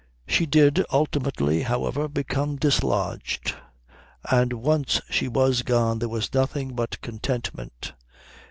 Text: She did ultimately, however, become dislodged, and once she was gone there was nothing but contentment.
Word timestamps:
She 0.27 0.47
did 0.47 0.83
ultimately, 0.91 1.61
however, 1.61 2.07
become 2.07 2.55
dislodged, 2.55 3.53
and 4.31 4.51
once 4.53 4.99
she 5.11 5.27
was 5.27 5.61
gone 5.61 5.99
there 5.99 6.09
was 6.09 6.33
nothing 6.33 6.73
but 6.73 6.99
contentment. 7.01 7.93